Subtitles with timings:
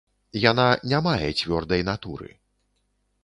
[0.51, 0.63] Яна
[0.93, 2.31] не мае цвёрдай натуры.